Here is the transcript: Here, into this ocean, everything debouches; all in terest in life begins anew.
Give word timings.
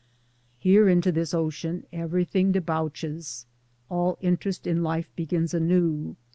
Here, 0.57 0.89
into 0.89 1.11
this 1.11 1.31
ocean, 1.31 1.85
everything 1.93 2.51
debouches; 2.51 3.45
all 3.87 4.17
in 4.19 4.35
terest 4.35 4.65
in 4.65 4.81
life 4.81 5.11
begins 5.15 5.53
anew. 5.53 6.15